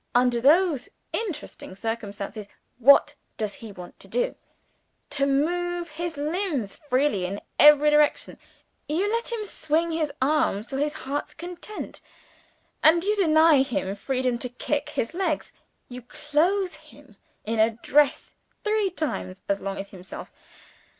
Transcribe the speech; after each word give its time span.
Under 0.15 0.41
those 0.41 0.89
interesting 1.13 1.75
circumstances, 1.75 2.47
what 2.79 3.13
does 3.37 3.53
he 3.53 3.71
want 3.71 3.99
to 3.99 4.07
do? 4.07 4.33
To 5.11 5.27
move 5.27 5.89
his 5.89 6.17
limbs 6.17 6.75
freely 6.75 7.27
in 7.27 7.39
every 7.59 7.91
direction. 7.91 8.39
You 8.89 9.07
let 9.11 9.31
him 9.31 9.45
swing 9.45 9.91
his 9.91 10.11
arms 10.19 10.65
to 10.69 10.77
his 10.77 10.93
heart's 11.05 11.35
content 11.35 12.01
and 12.81 13.03
you 13.03 13.15
deny 13.15 13.61
him 13.61 13.93
freedom 13.93 14.39
to 14.39 14.49
kick 14.49 14.89
his 14.89 15.13
legs. 15.13 15.53
You 15.87 16.01
clothe 16.01 16.73
him 16.73 17.15
in 17.45 17.59
a 17.59 17.69
dress 17.69 18.33
three 18.63 18.89
times 18.89 19.43
as 19.47 19.61
long 19.61 19.77
as 19.77 19.91
himself. 19.91 20.31